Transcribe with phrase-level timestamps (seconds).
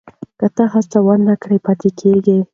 [0.39, 2.39] که ته هڅه ونه کړې پاتې کېږې.